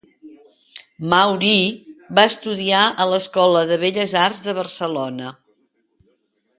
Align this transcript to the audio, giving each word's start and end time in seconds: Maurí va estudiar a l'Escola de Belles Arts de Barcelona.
Maurí 1.11 1.51
va 2.21 2.25
estudiar 2.31 2.81
a 3.05 3.09
l'Escola 3.13 3.65
de 3.75 3.81
Belles 3.87 4.19
Arts 4.27 4.45
de 4.49 4.59
Barcelona. 4.65 5.39